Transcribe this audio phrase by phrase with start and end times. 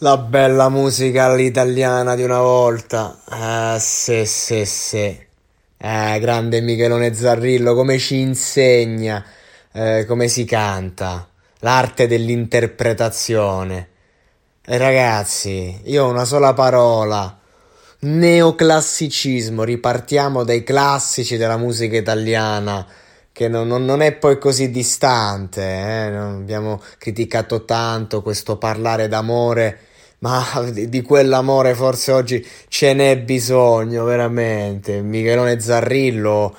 [0.00, 3.18] La bella musica all'italiana di una volta.
[3.24, 5.26] Ah, sì, sì, sì.
[5.76, 9.24] Eh, grande Michelone Zarrillo, come ci insegna,
[9.72, 13.88] eh, come si canta, l'arte dell'interpretazione.
[14.64, 17.36] E ragazzi, io ho una sola parola.
[17.98, 22.86] Neoclassicismo, ripartiamo dai classici della musica italiana,
[23.32, 25.60] che non, non è poi così distante.
[25.60, 26.14] Eh?
[26.14, 29.86] abbiamo criticato tanto questo parlare d'amore
[30.20, 35.00] ma di, quell'amore forse oggi ce n'è bisogno veramente.
[35.02, 36.54] Michelone Zarrillo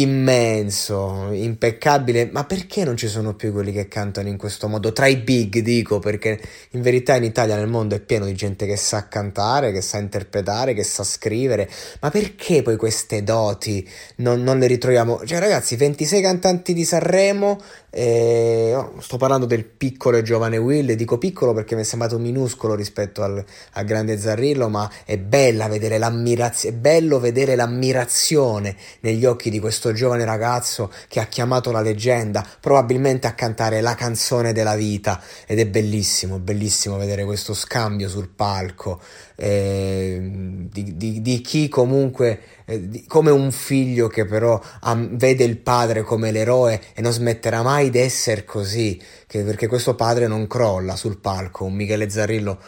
[0.00, 4.92] immenso, impeccabile, ma perché non ci sono più quelli che cantano in questo modo?
[4.92, 6.40] Tra i big dico, perché
[6.70, 9.98] in verità in Italia nel mondo è pieno di gente che sa cantare, che sa
[9.98, 11.68] interpretare, che sa scrivere,
[12.00, 15.22] ma perché poi queste doti non, non le ritroviamo?
[15.24, 20.92] Cioè ragazzi, 26 cantanti di Sanremo, eh, oh, sto parlando del piccolo e giovane Will,
[20.92, 25.68] dico piccolo perché mi è sembrato minuscolo rispetto al, al grande Zarrillo, ma è bella
[25.68, 31.80] vedere è bello vedere l'ammirazione negli occhi di questo giovane ragazzo che ha chiamato la
[31.80, 35.20] leggenda, probabilmente a cantare la canzone della vita.
[35.46, 39.00] Ed è bellissimo, bellissimo vedere questo scambio sul palco
[39.42, 40.20] eh,
[40.70, 45.58] di, di, di, chi comunque eh, di, come un figlio che però am, vede il
[45.58, 50.46] padre come l'eroe e non smetterà mai di essere così che, perché questo padre non
[50.46, 51.64] crolla sul palco.
[51.64, 52.60] Un Michele Zarrillo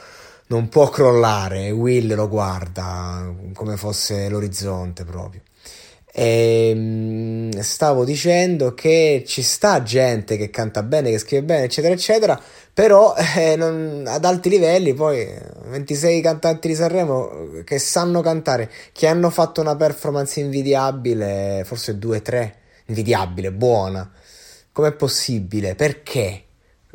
[0.46, 5.40] non può crollare Will lo guarda come fosse l'orizzonte proprio
[6.16, 11.92] e ehm, stavo dicendo che ci sta gente che canta bene, che scrive bene, eccetera,
[11.92, 12.40] eccetera,
[12.72, 15.28] però eh, non, ad alti livelli poi
[15.64, 22.52] 26 cantanti di Sanremo che sanno cantare, che hanno fatto una performance invidiabile, forse 2-3,
[22.86, 24.08] invidiabile, buona.
[24.70, 25.74] Com'è possibile?
[25.74, 26.44] Perché?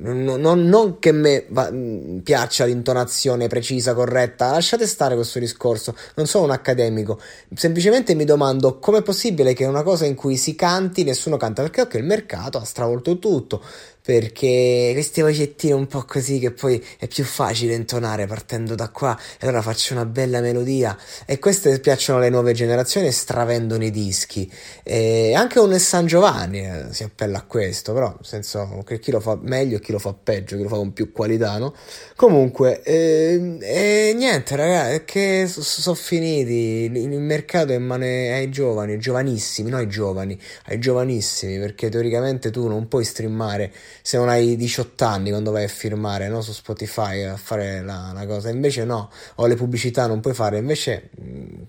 [0.02, 6.26] Non, non, che me va, mm, piaccia l'intonazione precisa, corretta, lasciate stare questo discorso, non
[6.26, 7.20] sono un accademico,
[7.54, 11.82] semplicemente mi domando com'è possibile che una cosa in cui si canti nessuno canta, perché
[11.82, 13.62] ok, il mercato ha stravolto tutto,
[14.09, 19.16] perché queste vocettine un po' così che poi è più facile intonare partendo da qua
[19.40, 20.97] e allora faccio una bella melodia.
[21.28, 24.52] E queste piacciono alle nuove generazioni e stravendono i dischi.
[24.81, 29.12] E anche un San Giovanni eh, si appella a questo però nel senso che chi
[29.12, 31.76] lo fa meglio e chi lo fa peggio chi lo fa con più qualità no?
[32.16, 36.90] comunque eh, e niente ragazzi che sono so finiti.
[36.91, 42.50] Il mercato è in mano ai giovani giovanissimi no ai giovani ai giovanissimi perché teoricamente
[42.50, 43.72] tu non puoi streamare
[44.02, 46.42] se non hai 18 anni quando vai a firmare no?
[46.42, 50.58] su Spotify a fare la, la, cosa, invece no, o le pubblicità non puoi fare,
[50.58, 51.10] invece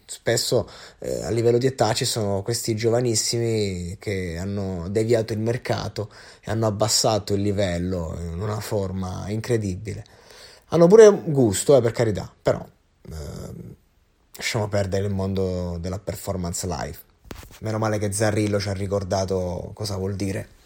[0.07, 6.11] spesso eh, a livello di età ci sono questi giovanissimi che hanno deviato il mercato
[6.41, 10.05] e hanno abbassato il livello in una forma incredibile.
[10.73, 12.65] Hanno pure gusto, eh, per carità, però
[13.11, 13.15] eh,
[14.37, 16.99] lasciamo perdere il mondo della performance live.
[17.61, 20.59] Meno male che Zarrillo ci ha ricordato cosa vuol dire